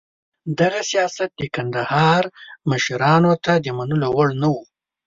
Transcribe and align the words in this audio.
دغه 0.59 0.79
سیاست 0.91 1.29
د 1.35 1.41
کندهار 1.55 2.23
مشرانو 2.69 3.33
ته 3.43 3.53
د 3.63 3.67
منلو 3.77 4.07
وړ 4.17 4.29
نه 4.41 4.47
و. 4.53 4.55